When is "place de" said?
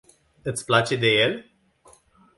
0.69-1.11